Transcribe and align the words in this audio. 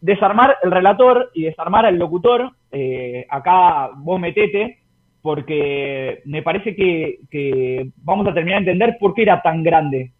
desarmar 0.00 0.56
el 0.62 0.70
relator 0.70 1.30
y 1.34 1.42
desarmar 1.42 1.86
al 1.86 1.98
locutor. 1.98 2.50
Eh, 2.72 3.26
acá 3.28 3.90
vos 3.96 4.20
metete, 4.20 4.78
porque 5.22 6.22
me 6.24 6.42
parece 6.42 6.74
que, 6.74 7.90
vamos 8.02 8.26
a 8.26 8.34
terminar 8.34 8.64
de 8.64 8.70
entender 8.70 8.96
por 8.98 9.14
qué 9.14 9.22
era 9.22 9.42
tan 9.42 9.62
grande, 9.62 10.12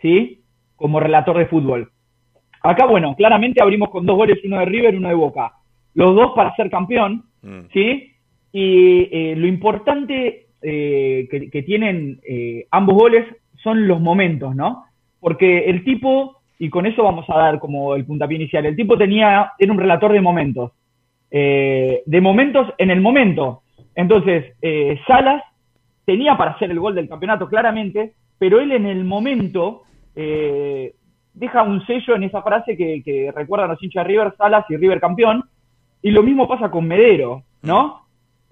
¿sí? 0.00 0.42
Como 0.76 1.00
relator 1.00 1.38
de 1.38 1.46
fútbol. 1.46 1.90
Acá, 2.62 2.86
bueno, 2.86 3.14
claramente 3.14 3.62
abrimos 3.62 3.90
con 3.90 4.06
dos 4.06 4.16
goles, 4.16 4.38
uno 4.44 4.58
de 4.58 4.64
River 4.64 4.94
y 4.94 4.96
uno 4.96 5.08
de 5.08 5.14
Boca. 5.14 5.52
Los 5.94 6.14
dos 6.14 6.32
para 6.34 6.54
ser 6.56 6.70
campeón, 6.70 7.24
mm. 7.42 7.60
¿sí? 7.72 8.12
Y 8.52 9.08
eh, 9.12 9.34
lo 9.36 9.46
importante 9.46 10.46
eh, 10.62 11.28
que, 11.30 11.62
tienen 11.62 12.20
ambos 12.70 12.96
goles 12.96 13.26
son 13.62 13.86
los 13.86 14.00
momentos, 14.00 14.54
¿no? 14.56 14.84
Porque 15.20 15.66
el 15.66 15.84
tipo, 15.84 16.40
y 16.58 16.70
con 16.70 16.86
eso 16.86 17.02
vamos 17.02 17.28
a 17.28 17.36
dar 17.36 17.58
como 17.58 17.94
el 17.94 18.04
puntapié 18.04 18.36
inicial, 18.36 18.66
el 18.66 18.76
tipo 18.76 18.96
tenía, 18.96 19.52
era 19.58 19.72
un 19.72 19.78
relator 19.78 20.12
de 20.12 20.20
momentos. 20.20 20.72
de 21.30 22.20
momentos 22.22 22.72
en 22.78 22.90
el 22.90 23.00
momento. 23.00 23.62
Entonces, 23.96 24.54
eh, 24.62 25.00
Salas 25.06 25.42
tenía 26.04 26.36
para 26.36 26.52
hacer 26.52 26.70
el 26.70 26.78
gol 26.78 26.94
del 26.94 27.08
campeonato 27.08 27.48
claramente, 27.48 28.12
pero 28.38 28.60
él 28.60 28.70
en 28.72 28.86
el 28.86 29.04
momento 29.04 29.82
eh, 30.14 30.94
deja 31.32 31.62
un 31.62 31.84
sello 31.86 32.14
en 32.14 32.24
esa 32.24 32.42
frase 32.42 32.76
que, 32.76 33.02
que 33.02 33.32
recuerdan 33.34 33.70
los 33.70 33.82
hinchas 33.82 34.04
de 34.04 34.08
River, 34.08 34.34
Salas 34.36 34.64
y 34.68 34.76
River 34.76 35.00
campeón, 35.00 35.42
y 36.02 36.10
lo 36.10 36.22
mismo 36.22 36.46
pasa 36.46 36.70
con 36.70 36.86
Medero, 36.86 37.42
¿no? 37.62 38.02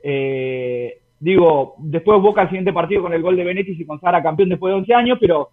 Eh, 0.02 0.98
digo, 1.20 1.74
después 1.78 2.20
Boca 2.20 2.42
el 2.42 2.48
siguiente 2.48 2.72
partido 2.72 3.02
con 3.02 3.12
el 3.12 3.22
gol 3.22 3.36
de 3.36 3.44
Benetti 3.44 3.72
y 3.72 3.98
Sara 4.00 4.22
campeón 4.22 4.48
después 4.48 4.72
de 4.72 4.78
11 4.78 4.94
años, 4.94 5.18
pero 5.20 5.50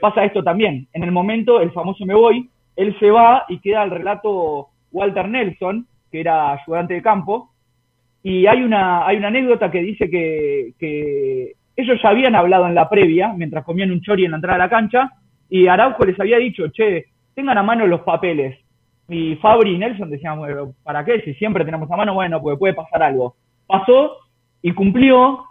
pasa 0.00 0.24
esto 0.24 0.42
también. 0.42 0.88
En 0.92 1.04
el 1.04 1.12
momento, 1.12 1.60
el 1.60 1.72
famoso 1.72 2.04
me 2.06 2.14
voy, 2.14 2.48
él 2.76 2.96
se 3.00 3.10
va 3.10 3.44
y 3.48 3.58
queda 3.58 3.82
el 3.82 3.90
relato 3.90 4.68
Walter 4.92 5.28
Nelson, 5.28 5.86
que 6.10 6.20
era 6.20 6.52
ayudante 6.52 6.94
de 6.94 7.02
campo, 7.02 7.50
y 8.22 8.46
hay 8.46 8.62
una, 8.62 9.06
hay 9.06 9.16
una 9.16 9.28
anécdota 9.28 9.70
que 9.70 9.82
dice 9.82 10.10
que, 10.10 11.54
ellos 11.76 12.00
ya 12.02 12.08
habían 12.08 12.34
hablado 12.34 12.66
en 12.66 12.74
la 12.74 12.88
previa, 12.88 13.32
mientras 13.36 13.64
comían 13.64 13.92
un 13.92 14.00
chori 14.00 14.24
en 14.24 14.32
la 14.32 14.38
entrada 14.38 14.56
a 14.56 14.66
la 14.66 14.68
cancha, 14.68 15.12
y 15.48 15.68
Araujo 15.68 16.04
les 16.04 16.18
había 16.18 16.38
dicho, 16.38 16.68
che, 16.68 17.06
tengan 17.34 17.56
a 17.56 17.62
mano 17.62 17.86
los 17.86 18.00
papeles. 18.00 18.58
Y 19.08 19.36
Fabri 19.36 19.74
y 19.74 19.78
Nelson 19.78 20.10
decían, 20.10 20.38
bueno, 20.38 20.74
¿para 20.82 21.04
qué? 21.04 21.20
Si 21.22 21.34
siempre 21.34 21.64
tenemos 21.64 21.90
a 21.90 21.96
mano, 21.96 22.14
bueno, 22.14 22.42
pues 22.42 22.58
puede 22.58 22.74
pasar 22.74 23.02
algo. 23.02 23.36
Pasó 23.66 24.16
y 24.60 24.72
cumplió, 24.72 25.44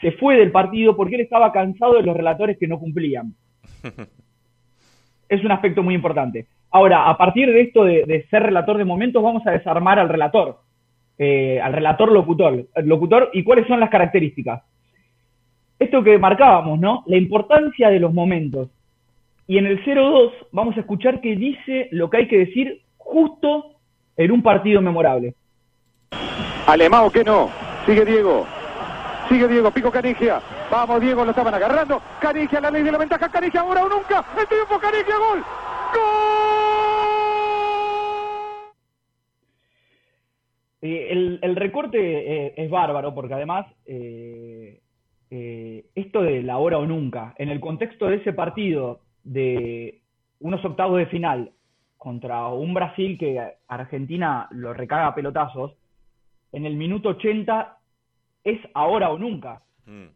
se 0.00 0.12
fue 0.12 0.36
del 0.36 0.52
partido 0.52 0.94
porque 0.94 1.14
él 1.14 1.22
estaba 1.22 1.50
cansado 1.50 1.94
de 1.94 2.02
los 2.02 2.16
relatores 2.16 2.58
que 2.58 2.68
no 2.68 2.78
cumplían. 2.78 3.34
es 5.28 5.44
un 5.44 5.52
aspecto 5.52 5.82
muy 5.82 5.94
importante. 5.94 6.46
Ahora, 6.70 7.08
a 7.08 7.16
partir 7.16 7.52
de 7.52 7.62
esto 7.62 7.84
de, 7.84 8.26
ser 8.30 8.42
relator 8.42 8.78
de 8.78 8.84
momentos, 8.84 9.22
vamos 9.22 9.46
a 9.46 9.52
desarmar 9.52 9.98
al 9.98 10.08
relator 10.08 10.58
eh, 11.22 11.60
al 11.60 11.74
relator 11.74 12.10
locutor, 12.10 12.66
locutor 12.76 13.28
y 13.34 13.44
cuáles 13.44 13.66
son 13.66 13.78
las 13.78 13.90
características. 13.90 14.62
Esto 15.78 16.02
que 16.02 16.18
marcábamos, 16.18 16.80
¿no? 16.80 17.04
La 17.06 17.18
importancia 17.18 17.90
de 17.90 18.00
los 18.00 18.14
momentos. 18.14 18.70
Y 19.46 19.58
en 19.58 19.66
el 19.66 19.84
0-2 19.84 20.32
vamos 20.52 20.76
a 20.76 20.80
escuchar 20.80 21.20
que 21.20 21.36
dice 21.36 21.88
lo 21.90 22.08
que 22.08 22.18
hay 22.18 22.28
que 22.28 22.38
decir 22.38 22.82
justo 22.96 23.72
en 24.16 24.30
un 24.30 24.42
partido 24.42 24.80
memorable. 24.80 25.34
Alemao 26.66 27.10
que 27.10 27.24
no. 27.24 27.50
Sigue 27.84 28.04
Diego. 28.04 28.46
Sigue 29.30 29.46
Diego, 29.46 29.70
pico 29.70 29.92
Canigia. 29.92 30.42
Vamos, 30.72 31.00
Diego, 31.00 31.24
lo 31.24 31.30
estaban 31.30 31.54
agarrando. 31.54 32.02
Canigia, 32.20 32.60
la 32.60 32.68
ley 32.68 32.82
de 32.82 32.90
la 32.90 32.98
ventaja. 32.98 33.28
Canigia, 33.28 33.60
ahora 33.60 33.84
o 33.84 33.88
nunca. 33.88 34.24
El 34.36 34.48
tiempo, 34.48 34.76
Canigia, 34.80 35.16
gol. 35.16 35.38
¡Gol! 35.94 36.40
Eh, 40.82 41.38
el, 41.42 41.54
recorte 41.54 41.98
eh, 41.98 42.54
es 42.56 42.68
bárbaro 42.70 43.14
porque 43.14 43.34
además 43.34 43.66
eh, 43.86 44.80
esto 45.94 46.22
de 46.22 46.42
la 46.42 46.58
hora 46.58 46.78
o 46.78 46.86
nunca, 46.86 47.32
en 47.38 47.50
el 47.50 47.60
contexto 47.60 48.06
de 48.06 48.16
ese 48.16 48.32
partido 48.32 49.02
de 49.22 50.00
unos 50.40 50.64
octavos 50.64 50.98
de 50.98 51.06
final 51.06 51.52
contra 51.98 52.48
un 52.48 52.74
Brasil 52.74 53.16
que 53.16 53.40
Argentina 53.68 54.48
lo 54.50 54.74
recaga 54.74 55.06
a 55.06 55.14
pelotazos, 55.14 55.76
en 56.50 56.66
el 56.66 56.74
minuto 56.74 57.10
80 57.10 57.76
es 58.44 58.60
ahora 58.74 59.10
o 59.10 59.18
nunca. 59.18 59.62
Mm. 59.86 60.06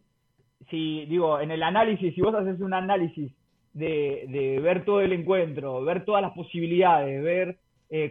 Si 0.70 1.04
digo, 1.06 1.40
en 1.40 1.50
el 1.50 1.62
análisis, 1.62 2.14
si 2.14 2.20
vos 2.20 2.34
haces 2.34 2.60
un 2.60 2.74
análisis 2.74 3.32
de, 3.72 4.24
de 4.28 4.60
ver 4.60 4.84
todo 4.84 5.00
el 5.00 5.12
encuentro, 5.12 5.82
ver 5.84 6.04
todas 6.04 6.22
las 6.22 6.32
posibilidades, 6.32 7.22
ver 7.22 7.58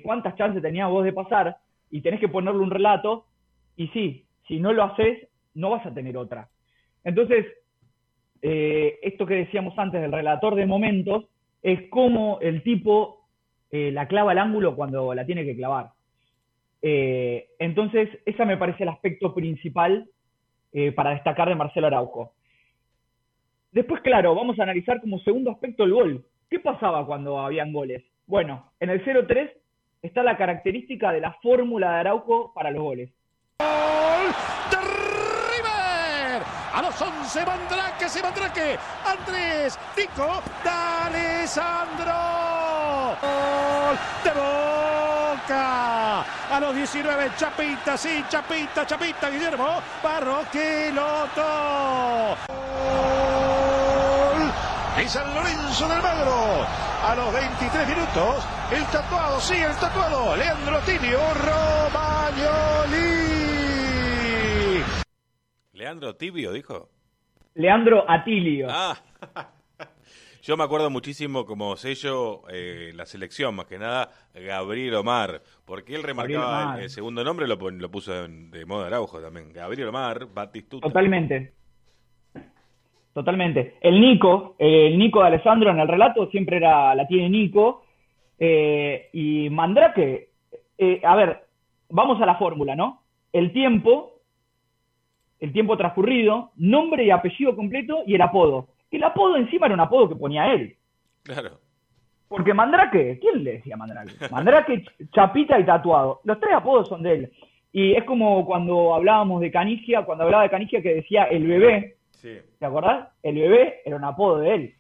cuántas 0.02 0.38
chances 0.38 0.62
tenías 0.62 0.90
vos 0.90 1.04
de 1.04 1.12
pasar, 1.12 1.58
y 1.92 2.02
tenés 2.02 2.20
que 2.20 2.28
ponerle 2.28 2.62
un 2.62 2.72
relato, 2.72 3.26
y 3.76 3.88
sí, 3.90 4.26
si 4.48 4.60
no 4.60 4.74
lo 4.74 4.84
haces, 4.84 5.28
no 5.54 5.70
vas 5.70 5.86
a 5.86 5.94
tener 5.94 6.18
otra. 6.18 6.50
Entonces, 7.04 7.46
eh, 8.42 9.00
esto 9.02 9.26
que 9.26 9.36
decíamos 9.36 9.78
antes 9.78 10.02
del 10.02 10.12
relator 10.12 10.56
de 10.56 10.66
momentos, 10.66 11.26
es 11.62 11.90
como 11.90 12.40
el 12.42 12.62
tipo 12.64 13.28
eh, 13.72 13.92
la 13.92 14.08
clava 14.08 14.32
al 14.32 14.40
ángulo 14.40 14.76
cuando 14.76 15.14
la 15.14 15.26
tiene 15.26 15.46
que 15.46 15.56
clavar. 15.56 15.92
Eh, 16.84 17.48
entonces, 17.58 18.10
ese 18.26 18.46
me 18.46 18.58
parece 18.58 18.84
el 18.84 18.90
aspecto 18.90 19.34
principal 19.34 20.08
para 20.96 21.12
destacar 21.12 21.48
de 21.50 21.56
Marcelo 21.56 21.86
Araujo. 21.86 22.34
Después, 23.72 24.02
claro, 24.02 24.36
vamos 24.36 24.60
a 24.60 24.64
analizar 24.64 25.02
como 25.02 25.20
segundo 25.20 25.52
aspecto 25.52 25.84
el 25.84 25.94
gol. 25.94 26.26
¿Qué 26.50 26.60
pasaba 26.60 27.06
cuando 27.06 27.40
habían 27.40 27.74
goles? 27.74 28.04
Bueno, 28.28 28.72
en 28.80 28.92
el 28.92 29.04
0-3 29.04 29.52
está 30.04 30.22
la 30.22 30.38
característica 30.38 31.12
de 31.12 31.22
la 31.22 31.34
fórmula 31.42 31.92
de 31.92 32.00
Araujo 32.02 32.54
para 32.54 32.70
los 32.70 32.84
goles. 32.84 33.10
¡Gol! 33.60 35.03
A 36.74 36.82
los 36.82 37.00
11, 37.00 37.46
Mandrake, 37.46 38.10
se 38.10 38.22
Mandrake. 38.22 38.78
Andrés, 39.06 39.78
Nico, 39.96 40.42
D'Alessandro. 40.64 42.12
¡Gol 43.22 44.00
de 44.24 44.32
Boca! 44.32 46.22
A 46.52 46.60
los 46.60 46.76
19, 46.76 47.32
Chapita, 47.38 47.96
sí, 47.96 48.26
Chapita, 48.28 48.88
Chapita, 48.88 49.30
Guillermo, 49.30 49.82
Barroquiloto. 50.02 51.44
¡Gol! 52.48 54.52
Y 55.04 55.08
San 55.08 55.32
Lorenzo 55.32 55.88
del 55.88 56.02
Magro 56.02 56.66
a 57.04 57.16
los 57.16 57.32
23 57.34 57.88
minutos. 57.88 58.44
El 58.72 58.84
tatuado, 58.86 59.40
sí, 59.40 59.56
el 59.56 59.76
tatuado. 59.76 60.36
Leandro 60.36 60.80
Tilio 60.80 61.20
Romagnoli. 61.36 63.43
Leandro 65.84 66.16
Tibio, 66.16 66.54
dijo. 66.54 66.88
Leandro 67.56 68.10
Atilio. 68.10 68.68
Ah. 68.70 68.96
Yo 70.42 70.56
me 70.56 70.64
acuerdo 70.64 70.90
muchísimo 70.90 71.46
como 71.46 71.76
sello 71.76 72.44
eh, 72.50 72.94
la 72.96 73.06
selección, 73.06 73.54
más 73.54 73.66
que 73.66 73.78
nada, 73.78 74.10
Gabriel 74.34 74.96
Omar, 74.96 75.42
porque 75.66 75.94
él 75.96 76.04
remarcaba 76.04 76.82
el, 76.82 76.90
segundo 76.90 77.22
nombre, 77.26 77.50
lo, 77.50 77.58
lo 77.58 77.92
puso 77.92 78.14
de, 78.14 78.66
modo 78.66 78.86
Araujo 78.86 79.20
también. 79.20 79.52
Gabriel 79.52 79.90
Omar, 79.90 80.28
Batistuta. 80.34 80.88
Totalmente. 80.88 81.52
Totalmente. 83.12 83.76
El 83.82 84.00
Nico, 84.00 84.56
el 84.60 84.98
Nico 84.98 85.20
de 85.20 85.28
Alessandro 85.28 85.70
en 85.70 85.80
el 85.82 85.88
relato 85.90 86.30
siempre 86.30 86.58
era, 86.58 86.96
la 86.96 87.06
tiene 87.08 87.30
Nico. 87.30 87.84
Eh, 88.40 89.10
y 89.12 89.50
Mandrake, 89.50 90.30
eh, 90.78 91.02
a 91.04 91.16
ver, 91.18 91.44
vamos 91.90 92.22
a 92.22 92.26
la 92.26 92.36
fórmula, 92.36 92.74
¿no? 92.74 93.04
El 93.34 93.52
tiempo, 93.52 94.13
el 95.44 95.52
tiempo 95.52 95.76
transcurrido, 95.76 96.52
nombre 96.56 97.04
y 97.04 97.12
apellido 97.12 97.54
completo 97.54 98.04
y 98.08 98.16
el 98.16 98.22
apodo. 98.22 98.70
El 98.90 99.04
apodo 99.04 99.36
encima 99.36 99.66
era 99.66 99.76
un 99.76 99.82
apodo 99.82 100.08
que 100.08 100.16
ponía 100.16 100.54
él. 100.54 100.78
Claro. 101.24 101.60
Porque 102.30 102.54
Mandrake, 102.54 103.20
¿quién 103.20 103.44
le 103.44 103.54
decía 103.54 103.76
Mandrake? 103.76 104.14
Mandrake, 104.32 104.86
Chapita 105.12 105.60
y 105.60 105.66
Tatuado. 105.66 106.22
Los 106.24 106.40
tres 106.40 106.54
apodos 106.54 106.88
son 106.88 107.04
de 107.04 107.14
él. 107.14 107.32
Y 107.74 107.94
es 107.94 108.06
como 108.06 108.46
cuando 108.46 108.96
hablábamos 108.96 109.42
de 109.42 109.52
Canigia, 109.52 110.06
cuando 110.06 110.24
hablaba 110.24 110.44
de 110.44 110.50
Canigia 110.50 110.82
que 110.82 110.96
decía 110.96 111.26
el 111.26 111.46
bebé, 111.46 111.98
¿Te 112.22 112.66
acordás? 112.66 113.10
El 113.22 113.36
bebé 113.36 113.82
era 113.84 113.98
un 113.98 114.06
apodo 114.06 114.40
de 114.40 114.56
él. 114.56 114.74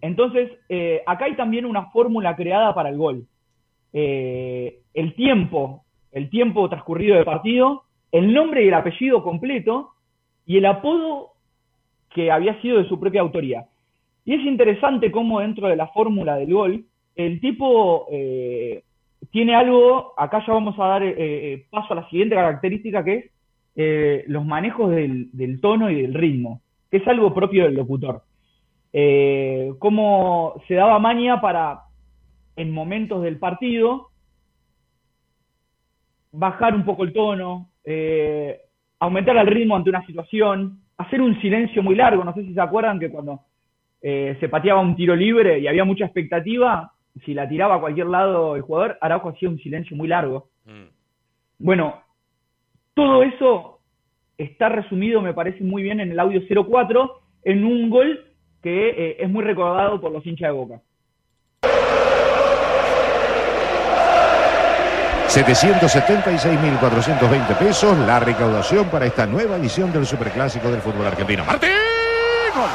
Entonces, 0.00 0.50
eh, 0.70 1.02
acá 1.06 1.26
hay 1.26 1.36
también 1.36 1.66
una 1.66 1.90
fórmula 1.90 2.34
creada 2.36 2.74
para 2.74 2.88
el 2.88 2.96
gol. 2.96 3.26
Eh, 3.92 4.80
el 4.94 5.14
tiempo, 5.14 5.84
el 6.12 6.30
tiempo 6.30 6.68
transcurrido 6.70 7.16
de 7.18 7.24
partido, 7.24 7.85
el 8.12 8.32
nombre 8.32 8.64
y 8.64 8.68
el 8.68 8.74
apellido 8.74 9.22
completo 9.22 9.90
y 10.46 10.58
el 10.58 10.66
apodo 10.66 11.32
que 12.14 12.30
había 12.30 12.60
sido 12.62 12.78
de 12.78 12.88
su 12.88 12.98
propia 12.98 13.20
autoría. 13.20 13.66
Y 14.24 14.34
es 14.34 14.44
interesante 14.44 15.10
cómo 15.10 15.40
dentro 15.40 15.68
de 15.68 15.76
la 15.76 15.88
fórmula 15.88 16.36
del 16.36 16.52
gol, 16.52 16.84
el 17.14 17.40
tipo 17.40 18.06
eh, 18.10 18.82
tiene 19.30 19.54
algo, 19.54 20.14
acá 20.16 20.42
ya 20.46 20.52
vamos 20.52 20.78
a 20.78 20.86
dar 20.86 21.02
paso 21.70 21.92
a 21.92 21.96
la 21.96 22.08
siguiente 22.08 22.34
característica 22.34 23.04
que 23.04 23.14
es 23.14 23.30
eh, 23.78 24.24
los 24.26 24.42
manejos 24.42 24.90
del, 24.90 25.60
tono 25.60 25.90
y 25.90 26.00
del 26.00 26.14
ritmo, 26.14 26.62
que 26.90 26.96
es 26.96 27.06
algo 27.06 27.34
propio 27.34 27.64
del 27.64 27.74
locutor. 27.74 28.22
Eh, 28.94 29.74
cómo 29.78 30.54
se 30.66 30.74
daba 30.74 30.98
maña 30.98 31.42
para 31.42 31.82
en 32.56 32.70
momentos 32.70 33.22
del 33.22 33.38
partido, 33.38 34.08
bajar 36.32 36.74
un 36.74 36.86
poco 36.86 37.04
el 37.04 37.12
tono, 37.12 37.68
eh, 37.86 38.60
aumentar 38.98 39.36
el 39.36 39.46
ritmo 39.46 39.76
ante 39.76 39.90
una 39.90 40.04
situación, 40.04 40.80
hacer 40.98 41.22
un 41.22 41.40
silencio 41.40 41.82
muy 41.82 41.94
largo. 41.94 42.24
No 42.24 42.34
sé 42.34 42.42
si 42.42 42.52
se 42.52 42.60
acuerdan 42.60 42.98
que 42.98 43.10
cuando 43.10 43.40
eh, 44.02 44.36
se 44.40 44.48
pateaba 44.48 44.80
un 44.80 44.96
tiro 44.96 45.16
libre 45.16 45.58
y 45.58 45.68
había 45.68 45.84
mucha 45.84 46.04
expectativa, 46.04 46.92
si 47.24 47.32
la 47.32 47.48
tiraba 47.48 47.76
a 47.76 47.80
cualquier 47.80 48.08
lado 48.08 48.56
el 48.56 48.62
jugador, 48.62 48.98
Araujo 49.00 49.30
hacía 49.30 49.48
un 49.48 49.58
silencio 49.58 49.96
muy 49.96 50.08
largo. 50.08 50.48
Mm. 50.64 50.88
Bueno, 51.58 52.02
todo 52.94 53.22
eso 53.22 53.80
está 54.36 54.68
resumido, 54.68 55.22
me 55.22 55.32
parece 55.32 55.64
muy 55.64 55.82
bien, 55.82 56.00
en 56.00 56.10
el 56.10 56.20
audio 56.20 56.42
04, 56.48 57.20
en 57.44 57.64
un 57.64 57.88
gol 57.88 58.26
que 58.62 58.88
eh, 58.88 59.16
es 59.20 59.30
muy 59.30 59.44
recordado 59.44 60.00
por 60.00 60.12
los 60.12 60.26
hinchas 60.26 60.48
de 60.48 60.52
Boca. 60.52 60.82
776.420 65.36 67.58
pesos 67.58 67.98
la 68.06 68.18
recaudación 68.18 68.88
para 68.88 69.04
esta 69.04 69.26
nueva 69.26 69.56
edición 69.56 69.92
del 69.92 70.06
Superclásico 70.06 70.70
del 70.70 70.80
fútbol 70.80 71.08
argentino. 71.08 71.44
¡Martín! 71.44 71.68
¡Gol! 72.54 72.70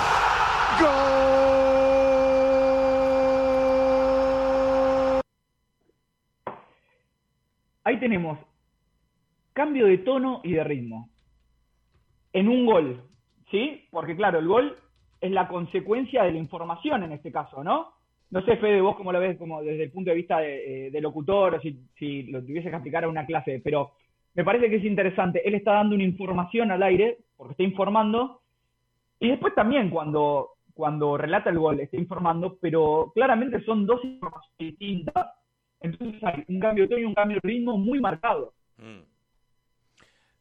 Ahí 7.83 7.99
tenemos 7.99 8.37
cambio 9.53 9.87
de 9.87 9.97
tono 9.97 10.41
y 10.43 10.53
de 10.53 10.63
ritmo. 10.63 11.09
En 12.31 12.47
un 12.47 12.67
gol, 12.67 13.09
¿sí? 13.49 13.87
Porque 13.89 14.15
claro, 14.15 14.37
el 14.37 14.47
gol 14.47 14.77
es 15.19 15.31
la 15.31 15.47
consecuencia 15.47 16.21
de 16.21 16.33
la 16.33 16.37
información 16.37 17.01
en 17.01 17.13
este 17.13 17.31
caso, 17.31 17.63
¿no? 17.63 18.00
No 18.31 18.41
sé, 18.45 18.55
Fede, 18.57 18.79
vos 18.79 18.95
cómo 18.95 19.11
lo 19.11 19.19
ves 19.19 19.37
como 19.37 19.61
desde 19.61 19.83
el 19.83 19.91
punto 19.91 20.09
de 20.09 20.15
vista 20.15 20.39
de, 20.39 20.87
eh, 20.87 21.01
locutor, 21.01 21.61
si, 21.61 22.23
lo 22.23 22.41
tuviese 22.41 22.69
que 22.69 22.75
aplicar 22.75 23.03
a 23.03 23.09
una 23.09 23.25
clase, 23.25 23.61
pero 23.61 23.91
me 24.33 24.45
parece 24.45 24.69
que 24.69 24.77
es 24.77 24.85
interesante. 24.85 25.45
Él 25.45 25.55
está 25.55 25.73
dando 25.73 25.95
una 25.95 26.05
información 26.05 26.71
al 26.71 26.81
aire, 26.81 27.17
porque 27.35 27.51
está 27.51 27.63
informando, 27.63 28.41
y 29.19 29.27
después 29.27 29.53
también 29.53 29.89
cuando, 29.89 30.51
cuando 30.73 31.17
relata 31.17 31.49
el 31.49 31.59
gol 31.59 31.81
está 31.81 31.97
informando, 31.97 32.57
pero 32.61 33.11
claramente 33.13 33.61
son 33.65 33.85
dos 33.85 34.03
informaciones 34.05 34.57
distintas. 34.57 35.27
Entonces 35.81 36.23
hay 36.23 36.45
un 36.47 36.59
cambio 36.61 36.85
de 36.85 36.87
tono 36.87 37.01
y 37.01 37.05
un 37.05 37.13
cambio 37.13 37.39
de 37.43 37.49
ritmo 37.49 37.77
muy 37.77 37.99
marcado. 37.99 38.53
Mm. 38.77 39.01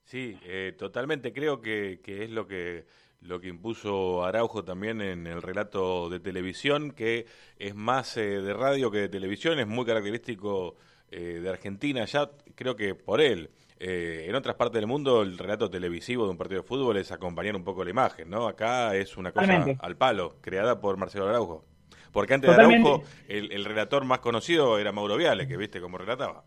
Sí, 0.04 0.38
eh, 0.44 0.75
totalmente 0.78 1.32
creo 1.32 1.60
que, 1.60 2.00
que 2.04 2.25
es 2.25 2.31
lo 2.31 2.46
que 2.46 2.84
lo 3.20 3.40
que 3.40 3.49
impuso 3.49 4.25
Araujo 4.25 4.64
también 4.64 5.00
en 5.00 5.26
el 5.26 5.43
relato 5.43 6.08
de 6.08 6.20
televisión, 6.20 6.93
que 6.93 7.26
es 7.58 7.75
más 7.75 8.17
eh, 8.17 8.40
de 8.40 8.55
radio 8.55 8.90
que 8.90 8.99
de 8.99 9.08
televisión, 9.08 9.58
es 9.58 9.67
muy 9.67 9.84
característico 9.84 10.76
eh, 11.11 11.40
de 11.43 11.49
Argentina, 11.49 12.05
ya 12.05 12.31
creo 12.55 12.76
que 12.76 12.94
por 12.94 13.20
él. 13.20 13.50
Eh, 13.82 14.26
en 14.28 14.34
otras 14.34 14.56
partes 14.56 14.75
del 14.75 14.87
mundo 14.87 15.22
el 15.22 15.38
relato 15.38 15.70
televisivo 15.70 16.25
de 16.25 16.31
un 16.32 16.37
partido 16.37 16.61
de 16.61 16.69
fútbol 16.69 16.99
es 16.99 17.12
acompañar 17.12 17.56
un 17.56 17.64
poco 17.64 17.82
la 17.82 17.90
imagen, 17.90 18.28
¿no? 18.28 18.46
Acá 18.46 18.94
es 18.94 19.17
una 19.17 19.32
cosa 19.32 19.64
al 19.78 19.96
palo, 19.96 20.37
creada 20.43 20.81
por 20.81 20.99
Marcelo 20.99 21.28
Araujo. 21.28 21.64
Porque 22.12 22.34
antes 22.34 22.55
de 22.55 22.62
Araujo, 22.62 23.05
el, 23.28 23.50
el, 23.52 23.64
relator 23.64 24.05
más 24.05 24.19
conocido 24.19 24.78
era 24.78 24.93
Mauro 24.93 25.17
Viale, 25.17 25.46
que 25.46 25.56
viste 25.56 25.81
cómo 25.81 25.96
relataba. 25.96 26.44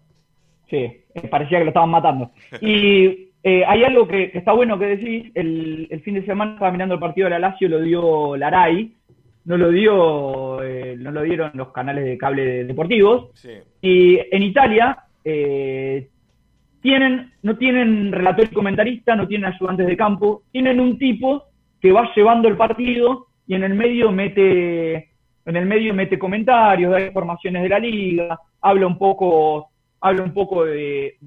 Sí, 0.70 1.06
parecía 1.30 1.60
que 1.60 1.66
lo 1.66 1.70
estaban 1.70 1.90
matando. 1.90 2.31
Y 2.62 3.33
eh, 3.45 3.66
hay 3.68 3.84
algo 3.84 4.07
que, 4.07 4.31
está 4.34 4.54
bueno 4.54 4.80
que 4.80 4.86
decís. 4.86 5.31
El, 5.36 6.01
fin 6.04 6.13
de 6.16 6.25
semana 6.25 6.54
estaba 6.54 6.72
mirando 6.72 6.95
el 6.95 7.01
partido 7.01 7.25
de 7.25 7.31
la 7.31 7.40
Lazio, 7.40 7.68
lo 7.68 7.81
dio 7.81 8.38
Laray, 8.38 8.95
no 9.45 9.57
lo 9.57 9.69
dio, 9.69 10.63
eh, 10.63 10.95
no 10.98 11.12
lo 11.12 11.24
dieron 11.24 11.51
los 11.54 11.74
canales 11.74 12.06
de 12.06 12.18
cable 12.18 12.63
deportivos. 12.63 13.31
Y 13.81 14.18
en 14.31 14.44
Italia 14.44 14.98
eh, 15.25 16.07
tienen, 16.81 17.34
no 17.42 17.57
tienen 17.57 18.13
relator 18.13 18.45
y 18.45 18.54
comentarista, 18.54 19.13
no 19.16 19.28
tienen 19.28 19.51
ayudantes 19.54 19.88
de 19.88 19.98
campo, 19.98 20.44
tienen 20.51 20.80
un 20.80 20.98
tipo 20.98 21.44
que 21.81 21.92
va 21.92 22.10
llevando 22.16 22.48
el 22.48 22.56
partido 22.56 23.28
y 23.46 23.56
en 23.56 23.66
el 23.66 23.74
medio 23.74 24.10
mete, 24.13 25.10
en 25.46 25.56
el 25.57 25.66
medio 25.66 25.94
mete 25.94 26.18
comentarios, 26.18 26.89
da 26.89 27.01
informaciones 27.01 27.63
de 27.63 27.69
la 27.69 27.80
liga, 27.80 28.39
habla 28.62 28.88
un 28.88 28.98
poco, 28.98 29.68
habla 30.00 30.24
un 30.24 30.34
poco 30.34 30.63
de 30.63 31.18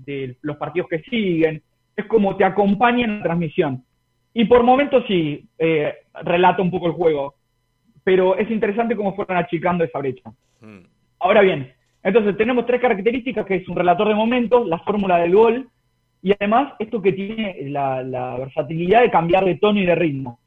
los 0.41 0.57
partidos 0.57 0.89
que 0.89 1.01
siguen 1.01 1.63
es 1.97 2.05
como 2.07 2.37
te 2.37 2.45
acompaña 2.45 3.05
en 3.05 3.19
la 3.19 3.23
transmisión. 3.23 3.85
Y 4.35 4.45
por 4.45 4.63
momentos 4.63 5.05
sí, 5.09 5.49
eh, 5.59 5.95
relata 6.23 6.63
un 6.63 6.71
poco 6.71 6.87
el 6.87 6.93
juego, 6.93 7.35
pero 8.05 8.37
es 8.37 8.51
interesante 8.51 8.95
cómo 8.95 9.15
fueron 9.15 9.39
achicando 9.39 9.83
esa 9.83 9.99
brecha. 9.99 10.31
Mm. 10.61 10.81
Ahora 11.21 11.41
bien, 11.41 11.73
entonces 12.03 12.37
tenemos 12.37 12.67
tres 12.67 12.81
características, 12.81 13.47
que 13.47 13.57
es 13.57 13.69
un 13.69 13.77
relator 13.77 14.09
de 14.09 14.15
momentos, 14.15 14.67
la 14.67 14.79
fórmula 14.81 15.19
del 15.19 15.35
gol, 15.35 15.69
y 16.23 16.33
además 16.33 16.75
esto 16.79 17.01
que 17.01 17.13
tiene 17.13 17.57
la, 17.71 18.37
versatilidad 18.39 19.03
de 19.03 19.11
cambiar 19.11 19.45
de 19.45 19.57
tono 19.57 19.81
y 19.81 19.87
de 19.87 19.95
ritmo. 19.95 20.39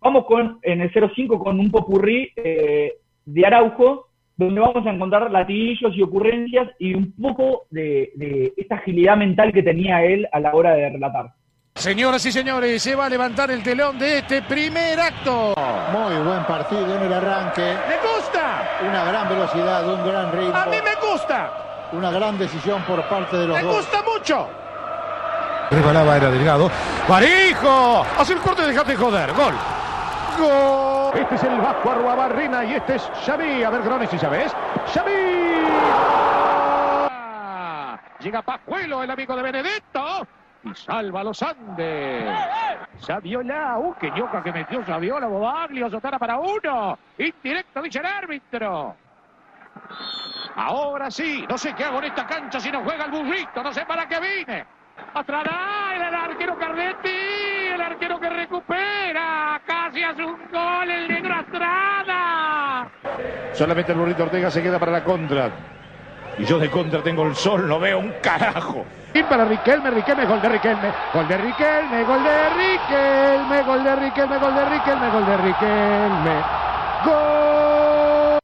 Vamos 0.00 0.24
con, 0.24 0.58
en 0.62 0.80
el 0.80 0.90
05 0.90 1.38
con 1.38 1.58
un 1.58 1.70
popurrí 1.70 2.30
eh, 2.36 2.94
de 3.24 3.46
Araujo, 3.46 4.08
donde 4.36 4.60
vamos 4.60 4.86
a 4.86 4.90
encontrar 4.90 5.30
latillos 5.30 5.94
y 5.94 6.02
ocurrencias 6.02 6.68
y 6.78 6.94
un 6.94 7.12
poco 7.12 7.66
de, 7.70 8.52
esta 8.56 8.76
agilidad 8.76 9.16
mental 9.16 9.52
que 9.52 9.62
tenía 9.62 10.04
él 10.04 10.26
a 10.32 10.40
la 10.40 10.54
hora 10.54 10.74
de 10.74 10.90
relatar. 10.90 11.32
Señoras 11.74 12.24
y 12.26 12.32
señores, 12.32 12.82
se 12.82 12.94
va 12.94 13.06
a 13.06 13.08
levantar 13.08 13.50
el 13.50 13.62
telón 13.62 13.98
de 13.98 14.18
este 14.18 14.42
primer 14.42 15.00
acto. 15.00 15.54
Muy 15.92 16.22
buen 16.22 16.44
partido 16.44 16.96
en 16.96 17.02
el 17.02 17.12
arranque. 17.12 17.62
¡Me 17.62 17.96
gusta! 17.96 18.68
Una 18.86 19.04
gran 19.04 19.28
velocidad, 19.28 19.94
un 19.94 20.06
gran 20.06 20.32
ritmo. 20.32 20.54
¡A 20.54 20.66
mí 20.66 20.76
me 20.84 21.10
gusta! 21.10 21.88
Una 21.92 22.10
gran 22.10 22.38
decisión 22.38 22.82
por 22.82 23.02
parte 23.08 23.36
de 23.36 23.46
los 23.48 23.60
dos. 23.60 23.70
¡Me 23.70 23.76
gusta 23.76 24.02
mucho! 24.02 24.48
Rebalaba, 25.70 26.16
era 26.18 26.30
delgado. 26.30 26.70
¡Marijo! 27.08 28.04
Hace 28.18 28.34
el 28.34 28.40
corte, 28.40 28.66
déjate 28.66 28.94
joder. 28.94 29.32
Gol. 29.32 29.54
Gol. 30.38 31.01
Este 31.14 31.34
es 31.34 31.44
el 31.44 31.60
Vasco 31.60 31.90
Arruabarrina 31.90 32.64
y 32.64 32.74
este 32.74 32.94
es 32.96 33.10
Xavi. 33.26 33.62
A 33.62 33.70
ver, 33.70 33.82
Grones, 33.82 34.08
si 34.08 34.18
sabes. 34.18 34.54
¡Xavi! 34.94 35.12
Llega 38.20 38.40
Pajuelo, 38.42 39.02
el 39.02 39.10
amigo 39.10 39.36
de 39.36 39.42
Benedetto. 39.42 40.26
Y 40.64 40.74
salva 40.74 41.20
a 41.20 41.24
los 41.24 41.42
Andes. 41.42 42.32
Saviola. 42.98 43.78
Uh, 43.78 43.94
qué 44.00 44.10
ñoca 44.12 44.42
que 44.42 44.52
metió 44.52 44.84
Saviola. 44.86 45.26
Bobaglio. 45.26 45.90
Sotara 45.90 46.18
para 46.18 46.38
uno. 46.38 46.98
Indirecto, 47.18 47.82
dice 47.82 47.98
el 47.98 48.06
árbitro. 48.06 48.94
Ahora 50.54 51.10
sí. 51.10 51.44
No 51.48 51.58
sé 51.58 51.74
qué 51.74 51.84
hago 51.84 51.98
en 51.98 52.04
esta 52.04 52.26
cancha 52.26 52.60
si 52.60 52.70
no 52.70 52.82
juega 52.82 53.04
el 53.04 53.10
burrito. 53.10 53.62
No 53.62 53.72
sé 53.72 53.84
para 53.84 54.06
qué 54.06 54.20
vine. 54.20 54.64
Atrás 55.14 55.44
el 55.94 56.14
arquero 56.14 56.58
Cardetti, 56.58 57.08
el 57.74 57.80
arquero 57.80 58.20
que 58.20 58.28
recupera, 58.28 59.60
hace 60.00 60.24
un 60.24 60.38
gol 60.50 60.90
el 60.90 61.08
negro 61.08 61.34
Astrada. 61.34 62.90
Solamente 63.52 63.92
el 63.92 63.98
burrito 63.98 64.22
Ortega 64.22 64.50
se 64.50 64.62
queda 64.62 64.78
para 64.78 64.92
la 64.92 65.04
contra. 65.04 65.50
Y 66.38 66.44
yo 66.44 66.58
de 66.58 66.70
contra 66.70 67.02
tengo 67.02 67.26
el 67.26 67.34
sol, 67.34 67.68
no 67.68 67.78
veo 67.78 67.98
un 67.98 68.12
carajo. 68.22 68.86
Y 69.12 69.22
para 69.24 69.44
Riquelme, 69.44 69.90
Riquelme, 69.90 70.24
gol 70.24 70.40
de 70.40 70.48
Riquelme, 70.48 70.90
gol 71.12 71.28
de 71.28 71.36
Riquelme, 71.36 72.04
gol 72.04 72.24
de 72.24 72.48
Riquelme, 72.48 73.62
gol 73.62 73.84
de 73.84 73.96
Riquelme, 73.96 74.38
gol 74.38 74.54
de 74.54 74.64
Riquelme, 74.64 75.10
gol 75.10 75.26
de 75.26 75.36
Riquelme. 75.36 76.42
Gol. 77.04 78.38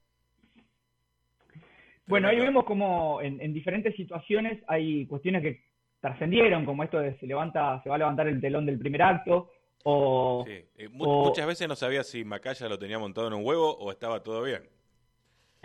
Bueno, 2.07 2.29
ahí 2.29 2.41
vemos 2.41 2.65
como 2.65 3.23
en 3.23 3.53
diferentes 3.55 3.97
situaciones 3.97 4.63
hay 4.67 5.07
cuestiones 5.07 5.43
que 5.43 5.69
trascendieron, 6.01 6.65
como 6.65 6.85
esto 6.85 6.99
de 6.99 7.19
se 7.19 7.27
levanta, 7.27 7.81
se 7.83 7.89
va 7.89 7.97
a 7.97 7.99
levantar 7.99 8.29
el 8.29 8.41
telón 8.41 8.67
del 8.67 8.79
primer 8.79 9.03
acto, 9.03 9.51
o, 9.85 10.45
eh, 10.47 10.89
muchas 10.91 11.47
veces 11.47 11.69
no 11.69 11.77
sabía 11.77 12.03
si 12.03 12.25
Macaya 12.25 12.69
lo 12.69 12.79
tenía 12.79 12.99
montado 12.99 13.29
en 13.29 13.35
un 13.35 13.45
huevo 13.45 13.77
o 13.79 13.91
estaba 13.91 14.23
todo 14.23 14.43
bien. 14.43 14.63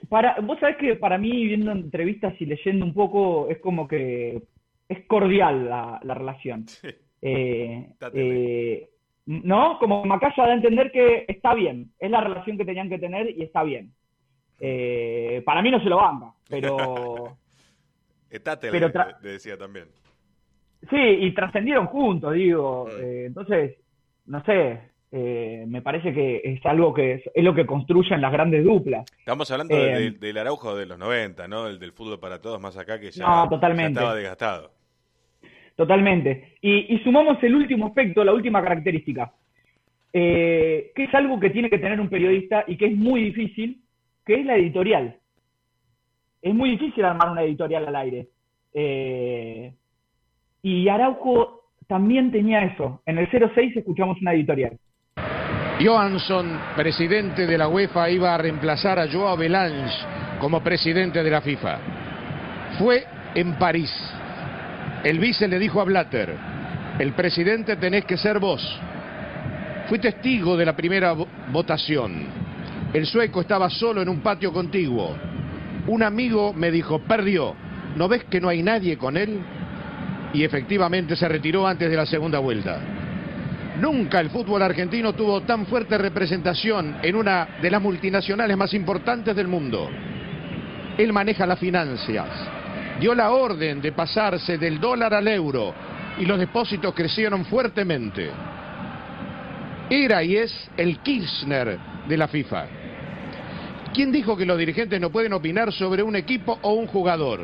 Para, 0.10 0.40
vos 0.42 0.60
sabés 0.60 0.78
que 0.78 0.96
para 0.96 1.18
mí, 1.18 1.46
viendo 1.46 1.72
entrevistas 1.72 2.34
y 2.40 2.46
leyendo 2.46 2.86
un 2.86 2.94
poco, 2.94 3.48
es 3.50 3.60
como 3.60 3.88
que 3.88 4.44
es 4.90 5.06
cordial 5.08 5.70
la, 5.70 6.00
relación. 6.04 6.66
Eh, 7.26 7.88
eh, 8.14 8.90
¿No? 9.26 9.80
Como 9.80 10.04
Macaya 10.04 10.44
da 10.44 10.52
a 10.52 10.56
entender 10.56 10.92
que 10.92 11.24
está 11.30 11.54
bien, 11.54 11.94
es 11.98 12.12
la 12.12 12.20
relación 12.20 12.58
que 12.58 12.66
tenían 12.66 12.90
que 12.90 13.00
tener 13.00 13.30
y 13.30 13.44
está 13.44 13.64
bien. 13.64 13.94
para 15.46 15.62
mí 15.62 15.72
no 15.72 15.82
se 15.82 15.88
lo 15.88 15.96
banca, 15.96 16.34
pero... 16.50 17.38
Estate, 18.30 18.72
pero 18.72 18.92
le 19.22 19.30
decía 19.30 19.58
también. 19.58 19.88
Sí, 20.90 20.98
y 20.98 21.34
trascendieron 21.34 21.88
juntos, 21.88 22.34
digo. 22.34 22.90
Eh, 23.00 23.26
entonces, 23.28 23.78
no 24.26 24.44
sé, 24.44 24.80
eh, 25.12 25.66
me 25.68 25.82
parece 25.82 26.14
que 26.14 26.42
es 26.44 26.66
algo 26.66 26.94
que 26.94 27.14
es, 27.34 27.44
lo 27.44 27.54
que 27.54 27.66
construyen 27.66 28.22
las 28.22 28.32
grandes 28.32 28.64
duplas. 28.64 29.06
Estamos 29.20 29.50
hablando 29.52 29.76
eh, 29.76 30.12
del 30.12 30.38
Araujo 30.38 30.76
de 30.76 30.86
los 30.86 30.98
90, 30.98 31.48
¿no? 31.48 31.68
El 31.68 31.80
del 31.80 31.92
fútbol 31.92 32.20
para 32.20 32.42
todos 32.42 32.60
más 32.60 32.78
acá 32.78 33.00
que 33.00 33.12
ya, 33.12 33.44
estaba 33.44 34.16
desgastado. 34.16 34.72
Totalmente. 35.76 36.56
Y, 36.62 37.00
sumamos 37.00 37.42
el 37.44 37.56
último 37.56 37.88
aspecto, 37.88 38.24
la 38.24 38.34
última 38.34 38.62
característica, 38.62 39.34
que 40.12 40.94
es 40.96 41.14
algo 41.14 41.40
que 41.40 41.50
tiene 41.50 41.70
que 41.70 41.80
tener 41.80 42.00
un 42.00 42.10
periodista 42.10 42.64
y 42.68 42.78
que 42.78 42.86
es 42.86 42.96
muy 42.96 43.24
difícil, 43.24 43.82
que 44.26 44.36
es 44.36 44.46
la 44.46 44.56
editorial. 44.56 45.18
es 46.42 46.54
muy 46.54 46.72
difícil 46.72 47.04
armar 47.04 47.32
una 47.32 47.44
editorial 47.44 47.88
al 47.88 47.96
aire. 47.96 48.28
Eh, 48.74 49.74
y 50.64 50.88
Araujo 50.88 51.63
también 51.88 52.32
tenía 52.32 52.64
eso. 52.64 53.02
En 53.06 53.18
el 53.18 53.28
06 53.30 53.78
escuchamos 53.78 54.22
una 54.22 54.34
editorial. 54.34 54.78
Johansson, 55.82 56.60
presidente 56.76 57.48
de 57.48 57.58
la 57.58 57.68
UEFA, 57.68 58.10
iba 58.10 58.34
a 58.34 58.38
reemplazar 58.38 59.00
a 59.00 59.12
Joao 59.12 59.36
Belange 59.36 59.94
como 60.40 60.62
presidente 60.62 61.24
de 61.24 61.32
la 61.32 61.42
FIFA. 61.42 61.80
Fue 62.78 63.04
en 63.36 63.54
París. 63.54 63.92
El 65.04 65.20
vice 65.20 65.48
le 65.48 65.60
dijo 65.60 65.82
a 65.82 65.84
Blatter, 65.84 66.36
el 67.00 67.14
presidente 67.14 67.76
tenés 67.76 68.06
que 68.06 68.18
ser 68.18 68.40
vos. 68.40 68.62
Fui 69.88 70.00
testigo 70.00 70.56
de 70.56 70.66
la 70.66 70.76
primera 70.76 71.14
votación. 71.52 72.28
El 72.94 73.06
sueco 73.06 73.42
estaba 73.42 73.70
solo 73.70 74.02
en 74.02 74.10
un 74.10 74.22
patio 74.22 74.54
contiguo. 74.54 75.16
Un 75.88 76.04
amigo 76.04 76.54
me 76.54 76.72
dijo, 76.72 77.00
perdió, 77.00 77.56
¿no 77.96 78.08
ves 78.08 78.24
que 78.26 78.40
no 78.40 78.50
hay 78.50 78.62
nadie 78.62 78.98
con 78.98 79.18
él? 79.18 79.42
Y 80.34 80.44
efectivamente 80.44 81.16
se 81.16 81.28
retiró 81.28 81.68
antes 81.68 81.90
de 81.90 81.96
la 81.96 82.06
segunda 82.06 82.40
vuelta. 82.40 82.80
Nunca 83.80 84.20
el 84.20 84.30
fútbol 84.30 84.62
argentino 84.62 85.14
tuvo 85.14 85.42
tan 85.42 85.66
fuerte 85.66 85.98
representación 85.98 86.98
en 87.02 87.16
una 87.16 87.58
de 87.62 87.72
las 87.72 87.82
multinacionales 87.82 88.56
más 88.56 88.74
importantes 88.74 89.36
del 89.36 89.48
mundo. 89.48 89.90
Él 90.98 91.12
maneja 91.12 91.46
las 91.46 91.58
finanzas, 91.58 92.28
dio 93.00 93.16
la 93.16 93.32
orden 93.32 93.82
de 93.82 93.92
pasarse 93.92 94.58
del 94.58 94.80
dólar 94.80 95.14
al 95.14 95.28
euro 95.28 95.74
y 96.20 96.26
los 96.26 96.38
depósitos 96.38 96.94
crecieron 96.94 97.46
fuertemente. 97.46 98.30
Era 99.90 100.24
y 100.24 100.38
es 100.38 100.70
el 100.78 101.00
Kirchner 101.00 101.80
de 102.08 102.18
la 102.18 102.28
FIFA. 102.28 102.66
¿Quién 103.94 104.12
dijo 104.12 104.38
que 104.38 104.46
los 104.46 104.58
dirigentes 104.58 105.00
no 105.00 105.10
pueden 105.10 105.34
opinar 105.34 105.72
sobre 105.72 106.04
un 106.04 106.16
equipo 106.16 106.58
o 106.62 106.74
un 106.74 106.88
jugador? 106.88 107.42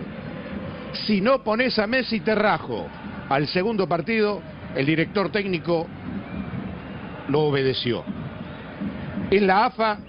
Si 0.94 1.22
no 1.22 1.44
pones 1.44 1.78
a 1.80 1.88
Messi 1.88 2.20
te 2.22 2.36
rajo. 2.36 2.88
Al 3.30 3.48
segundo 3.48 3.88
partido, 3.88 4.42
el 4.76 4.86
director 4.86 5.32
técnico 5.32 5.88
lo 7.28 7.42
obedeció. 7.42 8.04
En 9.30 9.46
la 9.46 9.66
AFA 9.66 10.00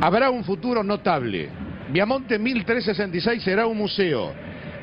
habrá 0.00 0.30
un 0.30 0.44
futuro 0.44 0.84
notable. 0.84 1.48
Viamonte 1.90 2.38
1366 2.38 3.42
será 3.42 3.66
un 3.66 3.78
museo. 3.78 4.32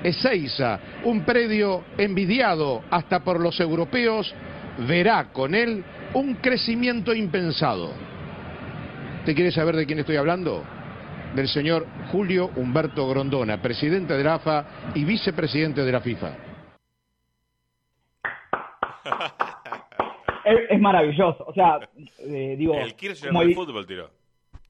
Ezeiza, 0.04 0.80
un 1.04 1.24
predio 1.24 1.84
envidiado 1.98 2.84
hasta 2.90 3.24
por 3.24 3.40
los 3.40 3.60
europeos, 3.60 4.34
verá 4.88 5.32
con 5.32 5.54
él 5.56 5.84
un 6.14 6.36
crecimiento 6.36 7.14
impensado. 7.14 7.94
¿Te 9.26 9.36
quiere 9.36 9.52
saber 9.52 9.76
de 9.76 9.86
quién 9.86 10.00
estoy 10.00 10.16
hablando? 10.16 10.64
Del 11.36 11.48
señor 11.48 11.86
Julio 12.12 12.50
Humberto 12.58 13.08
Grondona, 13.08 13.62
presidente 13.62 14.14
de 14.18 14.24
la 14.24 14.36
AFA 14.36 14.92
y 14.96 15.06
vicepresidente 15.06 15.82
de 15.82 15.92
la 15.92 16.02
FIFA. 16.02 16.38
es, 20.70 20.80
maravilloso. 20.80 21.46
O 21.46 21.54
sea, 21.54 21.80
eh, 22.20 22.56
digo. 22.58 22.76
El 22.76 22.96
Kirchner 22.96 23.32
del 23.32 23.56
fútbol 23.56 23.88
tiró. 23.88 24.10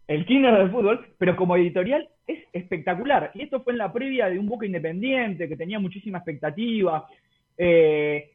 El 0.08 0.26
Kirchner 0.26 0.58
del 0.60 0.70
fútbol, 0.72 1.08
pero 1.18 1.36
como 1.36 1.56
editorial 1.56 2.08
es 2.28 2.46
espectacular. 2.54 3.32
Y 3.34 3.42
esto 3.42 3.62
fue 3.62 3.74
en 3.74 3.80
la 3.80 3.92
previa 3.92 4.28
de 4.30 4.38
un 4.38 4.48
buque 4.48 4.68
independiente 4.68 5.50
que 5.50 5.58
tenía 5.58 5.80
muchísima 5.80 6.20
expectativa. 6.20 7.08
Eh, 7.58 8.32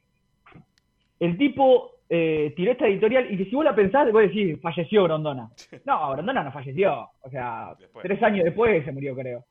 el 1.20 1.38
tipo 1.38 1.95
eh, 2.08 2.52
tiró 2.56 2.72
esta 2.72 2.86
editorial 2.86 3.32
y 3.32 3.36
que 3.36 3.44
si 3.46 3.54
vos 3.54 3.64
la 3.64 3.74
pensás, 3.74 4.10
vos 4.12 4.22
decís, 4.22 4.60
falleció 4.60 5.04
Grondona. 5.04 5.50
No, 5.84 6.10
Grondona 6.12 6.44
no 6.44 6.52
falleció. 6.52 7.08
O 7.22 7.30
sea, 7.30 7.74
tres 8.02 8.22
años 8.22 8.44
después 8.44 8.84
se 8.84 8.92
murió, 8.92 9.14
creo. 9.14 9.44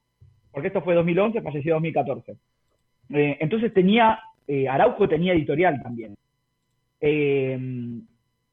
Porque 0.51 0.67
esto 0.67 0.81
fue 0.81 0.95
2011, 0.95 1.41
falleció 1.41 1.73
2014. 1.73 2.37
entonces 3.09 3.73
tenía, 3.73 4.19
Araujo 4.69 5.07
tenía 5.09 5.33
editorial 5.33 5.81
también. 5.81 6.15
Eh, 7.01 7.59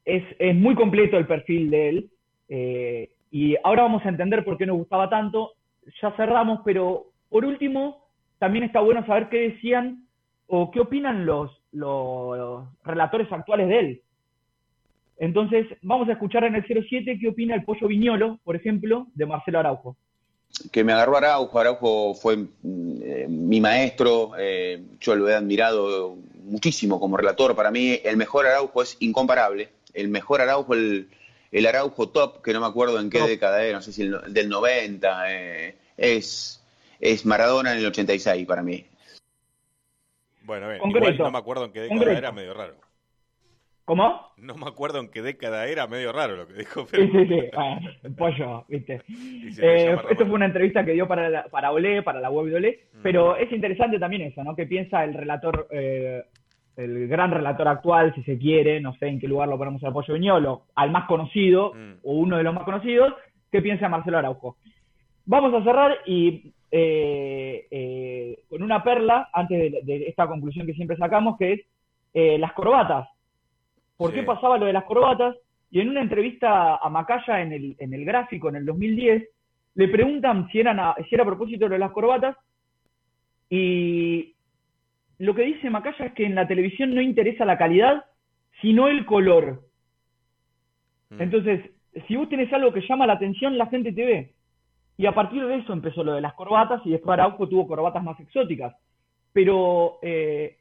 es, 0.05 0.25
es, 0.39 0.55
muy 0.55 0.75
completo 0.75 1.17
el 1.17 1.27
perfil 1.27 1.71
de 1.71 1.89
él. 1.89 2.11
Eh, 2.49 3.11
y 3.31 3.57
ahora 3.65 3.83
vamos 3.83 4.05
a 4.05 4.09
entender 4.09 4.45
por 4.45 4.59
qué 4.59 4.67
nos 4.67 4.77
gustaba 4.77 5.09
tanto. 5.09 5.53
Ya 6.01 6.13
cerramos, 6.13 6.61
pero 6.65 7.07
por 7.31 7.45
último, 7.45 8.09
también 8.39 8.65
está 8.65 8.81
bueno 8.81 9.07
saber 9.07 9.29
qué 9.29 9.51
decían 9.51 10.07
o 10.47 10.71
qué 10.71 10.81
opinan 10.81 11.25
los, 11.25 11.62
los 11.73 12.65
relatores 12.85 13.31
actuales 13.33 13.69
de 13.69 13.79
él. 13.79 14.03
Entonces, 15.19 15.67
vamos 15.83 16.09
a 16.09 16.13
escuchar 16.13 16.45
en 16.45 16.55
el 16.55 16.65
07 16.65 17.19
qué 17.21 17.29
opina 17.29 17.55
el 17.55 17.65
Pollo 17.65 17.87
Viñolo, 17.87 18.41
por 18.45 18.57
ejemplo, 18.57 19.07
de 19.15 19.27
Marcelo 19.27 19.59
Araujo. 19.59 19.97
Que 20.71 20.85
me 20.85 20.93
agarró 20.93 21.17
Araujo, 21.17 21.59
Araujo 21.59 22.15
fue 22.15 22.37
mm, 22.37 22.47
eh, 23.03 23.27
mi 23.29 23.61
maestro, 23.61 24.33
yo 25.01 25.15
lo 25.15 25.29
he 25.29 25.35
admirado 25.35 26.17
muchísimo 26.45 27.01
como 27.01 27.17
relator. 27.17 27.55
Para 27.55 27.71
mí, 27.71 27.99
el 28.05 28.17
mejor 28.17 28.47
Araujo 28.47 28.83
es 28.83 28.97
incomparable. 29.01 29.71
El 29.95 30.09
mejor 30.09 30.41
Araujo, 30.41 30.75
el, 30.75 31.09
el 31.53 31.67
Araujo 31.67 32.09
top, 32.09 32.43
que 32.43 32.53
no 32.53 32.61
me 32.61 32.67
acuerdo 32.67 32.99
en 32.99 33.11
qué 33.11 33.21
década 33.21 33.63
era, 33.63 33.79
no 33.79 33.83
sé 33.83 33.93
si 33.93 34.03
el, 34.03 34.33
del 34.33 34.49
90, 34.49 35.33
eh, 35.33 35.77
es, 35.97 36.63
es 36.99 37.27
Maradona 37.27 37.73
en 37.73 37.79
el 37.79 37.87
86 37.87 38.47
para 38.47 38.63
mí. 38.63 38.87
Bueno, 40.45 40.75
igual 40.75 41.19
no 41.19 41.31
me 41.31 41.39
acuerdo 41.39 41.65
en 41.65 41.73
qué 41.73 41.81
década 41.81 42.19
era, 42.19 42.33
medio 42.33 42.55
raro. 42.55 42.75
¿Cómo? 43.85 44.29
No 44.37 44.55
me 44.55 44.69
acuerdo 44.69 45.01
en 45.01 45.09
qué 45.09 45.23
década 45.23 45.67
era, 45.67 45.89
medio 45.89 46.13
raro 46.13 46.37
lo 46.37 46.47
que 46.47 46.55
dijo. 46.55 46.87
Sí, 46.87 47.09
sí, 47.09 47.27
sí. 47.27 48.09
pollo, 48.17 48.65
viste. 48.69 49.03
Eh, 49.61 49.97
esto 50.11 50.25
fue 50.25 50.35
una 50.35 50.47
entrevista 50.47 50.85
que 50.85 50.93
dio 50.93 51.09
para, 51.09 51.29
la, 51.29 51.45
para 51.45 51.73
Olé, 51.73 52.03
para 52.03 52.21
la 52.21 52.31
web 52.31 52.47
de 52.47 52.57
Olé, 52.57 52.81
mm. 52.93 53.03
pero 53.03 53.37
es 53.37 53.51
interesante 53.53 53.99
también 53.99 54.23
eso, 54.23 54.45
¿no? 54.45 54.55
Que 54.55 54.67
piensa 54.67 55.03
el 55.03 55.15
relator, 55.15 55.67
eh, 55.71 56.23
el 56.77 57.09
gran 57.09 57.33
relator 57.33 57.67
actual, 57.67 58.15
si 58.15 58.23
se 58.23 58.39
quiere, 58.39 58.81
no 58.81 58.95
sé 58.95 59.09
en 59.09 59.19
qué 59.19 59.27
lugar 59.27 59.49
lo 59.49 59.59
ponemos 59.59 59.83
al 59.83 59.93
Pollo 59.93 60.15
Viñolo, 60.15 60.63
al 60.77 60.93
más 60.93 61.07
conocido, 61.07 61.75
mm. 61.75 61.99
o 62.05 62.13
uno 62.13 62.37
de 62.37 62.45
los 62.45 62.55
más 62.55 62.65
conocidos, 62.65 63.13
¿qué 63.51 63.61
piensa 63.61 63.89
Marcelo 63.89 64.19
Araujo? 64.19 64.57
Vamos 65.27 65.53
a 65.55 65.65
cerrar 65.65 65.99
y 66.07 66.53
eh, 66.73 68.39
con 68.49 68.63
una 68.63 68.83
perla, 68.83 69.29
antes 69.33 69.85
de, 69.85 70.07
esta 70.09 70.27
conclusión 70.27 70.67
que 70.67 70.75
siempre 70.75 70.97
sacamos, 70.97 71.37
que 71.39 71.53
es 71.53 71.61
las 72.41 72.53
corbatas 72.55 73.09
por 74.03 74.13
qué 74.13 74.25
pasaba 74.25 74.59
lo 74.59 74.67
de 74.67 74.73
las 74.73 74.85
corbatas, 74.85 75.37
y 75.71 75.81
en 75.81 75.89
una 75.89 76.03
entrevista 76.03 76.77
a 76.77 76.89
Macaya 76.89 77.41
en 77.41 77.53
el, 77.53 77.77
en 77.79 77.95
el 77.95 78.05
gráfico 78.05 78.49
en 78.49 78.57
el 78.57 78.67
2010, 78.67 79.29
le 79.75 79.89
preguntan 79.89 80.49
si, 80.51 80.59
eran 80.59 80.81
a, 80.81 80.95
si 81.09 81.15
era 81.15 81.23
a 81.23 81.27
propósito 81.27 81.69
de 81.69 81.79
las 81.79 81.93
corbatas, 81.93 82.37
y 83.49 84.35
lo 85.19 85.35
que 85.35 85.43
dice 85.43 85.71
Macaya 85.71 86.07
es 86.07 86.13
que 86.15 86.27
en 86.27 86.35
la 86.35 86.49
televisión 86.49 86.95
no 86.95 87.01
interesa 87.01 87.45
la 87.45 87.59
calidad, 87.59 88.05
sino 88.61 88.89
el 88.89 89.07
color. 89.07 89.63
Mm. 91.11 91.23
Entonces, 91.23 91.71
si 92.09 92.17
vos 92.17 92.29
tenés 92.29 92.53
algo 92.53 92.73
que 92.73 92.87
llama 92.87 93.07
la 93.07 93.15
atención, 93.15 93.57
la 93.57 93.67
gente 93.67 93.93
te 93.93 94.05
ve. 94.05 94.33
Y 94.97 95.07
a 95.07 95.13
partir 95.13 95.45
de 95.47 95.57
eso 95.57 95.73
empezó 95.73 96.05
lo 96.05 96.15
de 96.15 96.21
las 96.21 96.35
corbatas 96.35 96.81
y 96.85 96.91
después 96.91 97.15
Araujo 97.15 97.49
tuvo 97.49 97.67
corbatas 97.67 98.03
más 98.03 98.19
exóticas. 98.21 98.75
Pero 99.33 99.99
eh, 100.03 100.59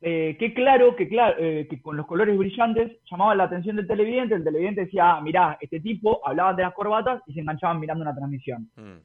eh, 0.00 0.36
qué 0.38 0.54
claro 0.54 0.96
que, 0.96 1.08
claro 1.08 1.36
eh, 1.38 1.66
que 1.68 1.80
con 1.80 1.96
los 1.96 2.06
colores 2.06 2.36
brillantes 2.36 2.92
llamaba 3.10 3.34
la 3.34 3.44
atención 3.44 3.76
del 3.76 3.86
televidente, 3.86 4.34
el 4.34 4.44
televidente 4.44 4.86
decía, 4.86 5.16
ah, 5.16 5.20
mirá, 5.20 5.58
este 5.60 5.80
tipo, 5.80 6.26
hablaban 6.26 6.56
de 6.56 6.62
las 6.62 6.74
corbatas 6.74 7.22
y 7.26 7.34
se 7.34 7.40
enganchaban 7.40 7.78
mirando 7.80 8.02
una 8.02 8.14
transmisión. 8.14 8.68
Mm. 8.76 8.98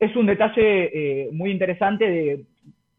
Es 0.00 0.16
un 0.16 0.26
detalle 0.26 1.30
muy 1.32 1.52
interesante 1.52 2.44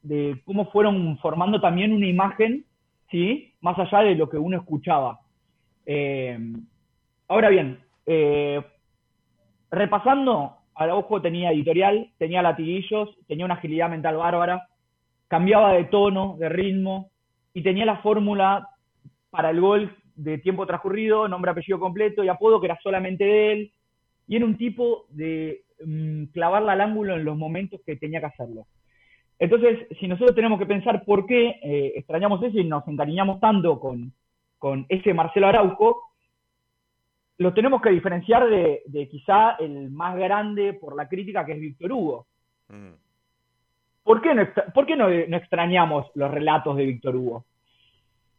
de, 0.01 0.41
cómo 0.45 0.71
fueron 0.71 1.17
formando 1.17 1.59
también 1.59 1.91
una 1.91 2.07
imagen, 2.07 2.65
¿sí? 3.11 3.53
Más 3.61 3.77
allá 3.77 3.99
de 3.99 4.15
lo 4.15 4.29
que 4.29 4.37
uno 4.37 4.57
escuchaba. 4.57 5.19
ahora 7.27 7.49
bien, 7.49 7.79
repasando, 9.69 10.57
ojo 10.75 11.22
tenía 11.22 11.51
editorial, 11.51 12.12
tenía 12.17 12.41
latiguillos, 12.41 13.10
tenía 13.27 13.46
una 13.46 13.55
agilidad 13.55 13.89
mental 13.89 14.17
bárbara, 14.17 14.67
cambiaba 15.27 15.74
de 15.74 15.86
tono, 15.86 16.36
de 16.38 16.50
ritmo, 16.50 17.12
y 17.53 17.63
tenía 17.63 17.86
la 17.86 17.98
fórmula 17.98 18.70
para 19.29 19.50
el 19.50 19.62
gol 19.62 19.96
de 20.15 20.38
tiempo 20.38 20.65
transcurrido, 20.65 21.27
nombre, 21.27 21.51
apellido 21.51 21.79
completo 21.79 22.24
y 22.24 22.29
apodo 22.29 22.60
que 22.60 22.67
era 22.67 22.79
solamente 22.82 23.24
de 23.24 23.51
él, 23.51 23.72
y 24.27 24.36
era 24.36 24.46
un 24.46 24.58
tipo 24.58 25.05
de 25.10 25.63
mm, 25.86 26.25
clavarla 26.25 26.74
al 26.74 26.82
ángulo 26.82 27.15
en 27.15 27.25
los 27.25 27.38
momentos 27.38 27.82
que 27.86 27.96
tenía 27.96 28.20
que 28.20 28.27
hacerlo. 28.27 28.65
Entonces, 29.38 29.88
si 30.00 30.08
nosotros 30.08 30.36
tenemos 30.36 30.60
que 30.60 30.65
pensar 30.65 31.03
por 31.03 31.25
qué 31.25 31.55
eh, 31.62 31.94
extrañamos 31.96 32.41
eso 32.41 32.58
y 32.58 32.63
nos 32.63 32.88
encariñamos 32.88 33.39
tanto 33.39 33.79
con, 33.79 34.13
ese 34.89 35.13
Marcelo 35.13 35.48
Araujo, 35.48 36.01
lo 37.38 37.54
tenemos 37.54 37.82
que 37.82 37.89
diferenciar 37.89 38.48
de, 38.50 39.08
quizá 39.10 39.56
el 39.60 39.92
más 39.92 40.15
grande 40.15 40.74
por 40.74 40.96
la 40.96 41.08
crítica 41.08 41.46
que 41.46 41.54
es 41.54 41.60
Víctor 41.60 41.92
Hugo. 41.92 42.27
Mm. 42.70 42.94
¿por 44.04 44.22
qué 44.22 44.96
no, 44.96 45.10
extrañamos 45.10 46.06
los 46.13 46.32
relatos 46.32 46.77
de 46.77 46.86
Víctor 46.86 47.15
Hugo? 47.15 47.46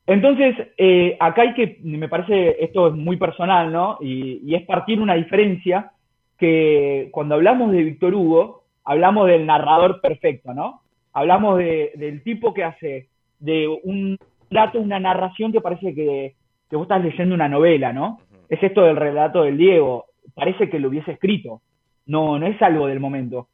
Entonces, 0.06 0.54
eh, 0.78 1.16
acá 1.18 1.42
hay 1.42 1.54
que, 1.54 1.80
me 1.82 2.08
parece, 2.08 2.64
esto 2.64 2.88
es 2.88 2.94
muy 2.94 3.16
personal, 3.16 3.72
¿no? 3.72 3.98
Y, 4.00 4.54
es 4.54 4.64
partir 4.64 5.00
una 5.00 5.14
diferencia 5.14 5.90
que 6.38 7.08
cuando 7.10 7.34
hablamos 7.34 7.72
de 7.72 7.82
Víctor 7.82 8.14
Hugo, 8.14 8.62
hablamos 8.84 9.26
del 9.26 9.44
narrador 9.44 10.00
perfecto, 10.00 10.54
¿no? 10.54 10.82
Hablamos 11.12 11.58
de, 11.58 11.92
del 11.96 12.22
tipo 12.22 12.54
que 12.54 12.62
hace 12.62 13.08
de 13.40 13.66
un 13.66 14.16
dato, 14.48 14.78
una 14.78 15.00
narración 15.00 15.50
que 15.50 15.60
parece 15.60 15.92
que, 15.94 16.36
que 16.70 16.76
vos 16.76 16.84
estás 16.84 17.02
leyendo 17.02 17.34
una 17.34 17.48
novela, 17.48 17.92
¿no? 17.92 18.20
Es 18.48 18.62
esto 18.62 18.82
del 18.82 18.96
relato 18.96 19.42
del 19.42 19.56
Diego, 19.56 20.06
parece 20.34 20.68
que 20.70 20.78
lo 20.78 20.88
hubiese 20.88 21.12
escrito, 21.12 21.62
no, 22.06 22.38
no 22.38 22.46
es 22.46 22.60
algo 22.62 22.86
del 22.86 23.00
momento. 23.00 23.48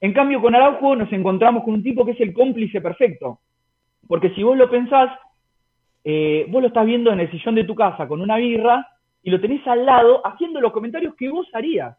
En 0.00 0.12
cambio, 0.12 0.40
con 0.40 0.54
Araujo 0.54 0.94
nos 0.96 1.12
encontramos 1.12 1.64
con 1.64 1.74
un 1.74 1.82
tipo 1.82 2.04
que 2.04 2.12
es 2.12 2.20
el 2.20 2.32
cómplice 2.32 2.80
perfecto, 2.80 3.40
porque 4.06 4.30
si 4.30 4.42
vos 4.42 4.56
lo 4.56 4.70
pensás, 4.70 5.10
eh, 6.04 6.46
vos 6.48 6.62
lo 6.62 6.68
estás 6.68 6.86
viendo 6.86 7.12
en 7.12 7.20
el 7.20 7.30
sillón 7.30 7.54
de 7.54 7.64
tu 7.64 7.74
casa 7.74 8.06
con 8.06 8.20
una 8.20 8.36
birra 8.36 8.86
y 9.22 9.30
lo 9.30 9.40
tenés 9.40 9.66
al 9.66 9.84
lado 9.84 10.26
haciendo 10.26 10.60
los 10.60 10.72
comentarios 10.72 11.14
que 11.16 11.28
vos 11.28 11.46
harías. 11.52 11.96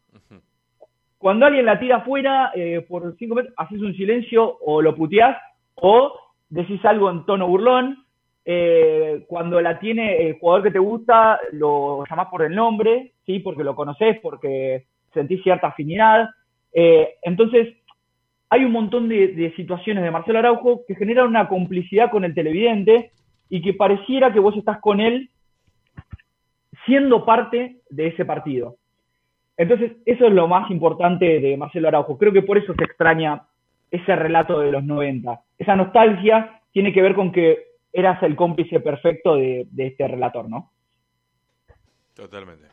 Cuando 1.17 1.45
alguien 1.45 1.65
la 1.65 1.79
tira 1.79 1.97
afuera 1.97 2.51
eh, 2.55 2.85
por 2.87 3.15
cinco 3.17 3.35
metros, 3.35 3.53
haces 3.57 3.81
un 3.81 3.93
silencio 3.93 4.57
o 4.61 4.81
lo 4.81 4.95
puteás 4.95 5.37
o 5.75 6.13
decís 6.49 6.83
algo 6.85 7.11
en 7.11 7.25
tono 7.25 7.47
burlón. 7.47 8.05
Eh, 8.45 9.25
cuando 9.27 9.61
la 9.61 9.79
tiene 9.79 10.27
el 10.27 10.39
jugador 10.39 10.63
que 10.63 10.71
te 10.71 10.79
gusta, 10.79 11.39
lo 11.51 12.03
llamás 12.09 12.27
por 12.29 12.41
el 12.43 12.55
nombre, 12.55 13.13
¿sí? 13.25 13.39
porque 13.39 13.63
lo 13.63 13.75
conoces, 13.75 14.19
porque 14.21 14.85
sentís 15.13 15.43
cierta 15.43 15.67
afinidad. 15.67 16.29
Eh, 16.73 17.15
entonces, 17.21 17.75
hay 18.49 18.63
un 18.63 18.71
montón 18.71 19.07
de, 19.09 19.27
de, 19.29 19.55
situaciones 19.55 20.03
de 20.03 20.11
Marcelo 20.11 20.39
Araujo 20.39 20.81
que 20.87 20.95
generan 20.95 21.27
una 21.27 21.47
complicidad 21.47 22.09
con 22.09 22.23
el 22.23 22.33
televidente 22.33 23.11
y 23.49 23.61
que 23.61 23.73
pareciera 23.73 24.33
que 24.33 24.39
vos 24.39 24.55
estás 24.57 24.79
con 24.79 24.99
él 24.99 25.29
siendo 26.85 27.25
parte 27.25 27.77
de 27.89 28.07
ese 28.07 28.25
partido. 28.25 28.77
Entonces, 29.57 29.91
eso 30.05 30.25
es 30.25 30.33
lo 30.33 30.47
más 30.47 30.71
importante 30.71 31.39
de 31.39 31.57
Marcelo 31.57 31.89
Araujo. 31.89 32.17
Creo 32.17 32.31
que 32.31 32.41
por 32.41 32.57
eso 32.57 32.73
se 32.75 32.83
extraña 32.85 33.43
ese 33.91 34.15
relato 34.15 34.59
de 34.59 34.71
los 34.71 34.83
90. 34.83 35.41
Esa 35.57 35.75
nostalgia 35.75 36.61
tiene 36.71 36.93
que 36.93 37.01
ver 37.01 37.13
con 37.13 37.31
que 37.31 37.68
eras 37.91 38.21
el 38.23 38.35
cómplice 38.35 38.79
perfecto 38.79 39.35
de, 39.35 39.67
de 39.71 39.87
este 39.87 40.07
relator, 40.07 40.49
¿no? 40.49 40.71
Totalmente. 42.13 42.67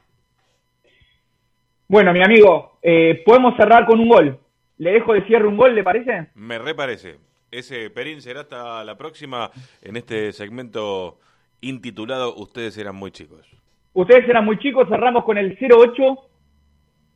Bueno, 1.88 2.12
mi 2.12 2.20
amigo, 2.23 2.78
eh, 2.82 3.23
podemos 3.25 3.56
cerrar 3.56 3.87
con 3.87 4.00
un 4.00 4.08
gol. 4.08 4.40
¿Le 4.78 4.92
dejo 4.92 5.14
de 5.14 5.25
cierre 5.26 5.46
un 5.46 5.56
gol, 5.56 5.75
le 5.75 5.85
parece? 5.85 6.28
Me 6.35 6.58
reparece. 6.58 7.18
Ese 7.50 7.88
Perín 7.90 8.20
será 8.20 8.40
hasta 8.40 8.85
la 8.85 8.99
próxima 8.99 9.50
en 9.82 9.96
este 9.96 10.32
segmento 10.32 11.18
intitulado 11.61 12.35
Ustedes 12.35 12.76
eran 12.76 12.96
muy 12.96 13.12
chicos. 13.12 13.46
Ustedes 13.92 14.28
eran 14.28 14.44
muy 14.44 14.58
chicos, 14.58 14.88
cerramos 14.88 15.25
con 15.25 15.38
el 15.38 15.56
08. 15.58 16.18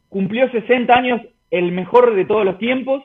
Cumplió 0.09 0.49
60 0.50 0.95
años, 0.97 1.21
el 1.50 1.73
mejor 1.73 2.14
de 2.14 2.25
todos 2.25 2.45
los 2.45 2.57
tiempos. 2.59 3.02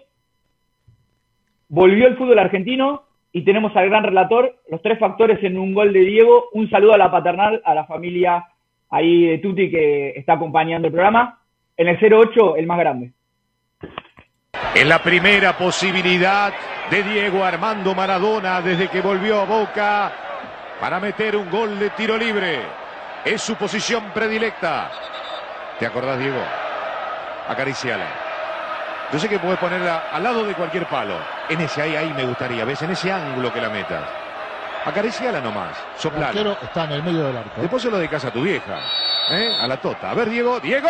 Volvió 1.68 2.08
el 2.08 2.16
fútbol 2.16 2.38
argentino 2.38 3.05
y 3.36 3.44
tenemos 3.44 3.75
al 3.75 3.89
gran 3.89 4.06
relator, 4.06 4.56
los 4.70 4.82
tres 4.82 4.98
factores 4.98 5.44
en 5.44 5.58
un 5.58 5.74
gol 5.74 5.92
de 5.92 6.00
Diego. 6.00 6.46
Un 6.54 6.70
saludo 6.70 6.94
a 6.94 6.98
la 6.98 7.12
paternal, 7.12 7.62
a 7.65 7.75
la 7.75 7.84
familia 7.84 8.46
ahí 8.89 9.25
de 9.25 9.39
Tuti 9.39 9.70
que 9.70 10.12
está 10.12 10.36
acompañando 10.36 10.88
el 10.88 10.94
programa. 10.94 11.42
En 11.75 11.89
el 11.89 11.98
08, 12.01 12.56
el 12.56 12.65
más 12.65 12.80
grande. 12.80 13.12
En 14.74 14.88
la 14.88 15.00
primera 15.00 15.51
posibilidad 15.58 16.54
de 16.89 17.04
Diego 17.04 17.44
Armando 17.44 17.94
Maradona 17.94 18.62
desde 18.62 18.88
que 18.88 19.01
volvió 19.01 19.42
a 19.42 19.46
Boca 19.46 20.13
para 20.80 21.01
meter 21.01 21.36
un 21.36 21.50
gol 21.50 21.77
de 21.77 21.89
tiro 21.89 22.18
libre. 22.18 22.60
Es 23.25 23.42
su 23.42 23.56
posición 23.56 24.12
predilecta. 24.13 24.89
¿Te 25.77 25.86
acordás, 25.86 26.20
Diego? 26.20 26.39
Acariciala. 27.50 28.06
Yo 29.12 29.20
sé 29.20 29.27
que 29.27 29.39
puedes 29.39 29.60
ponerla 29.60 30.06
al 30.13 30.24
lado 30.24 30.46
de 30.46 30.54
cualquier 30.54 30.86
palo. 30.86 31.35
En 31.50 31.62
ese 31.62 31.82
ahí, 31.82 31.96
ahí 31.96 32.14
me 32.14 32.25
gustaría. 32.25 32.66
¿Ves? 32.66 32.82
En 32.82 32.92
ese 32.92 33.12
ángulo 33.12 33.54
que 33.54 33.62
la 33.62 33.70
metas. 33.70 34.04
Acariciala 34.86 35.41
nomás. 35.41 35.76
Soplala. 35.98 36.32
El 36.32 36.38
arquero 36.38 36.58
está 36.62 36.86
en 36.86 36.91
el 36.91 37.04
medio 37.04 37.26
del 37.26 37.38
arco. 37.38 37.62
Después 37.62 37.82
se 37.82 37.89
lo 37.89 37.98
dedicas 37.98 38.24
a 38.26 38.32
tu 38.32 38.41
vieja. 38.41 38.80
¿eh? 39.32 39.56
A 39.60 39.67
la 39.67 39.78
tota. 39.78 40.12
A 40.12 40.13
ver, 40.13 40.30
Diego. 40.30 40.60
¡Diego! 40.60 40.89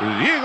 Boca. 0.00 0.39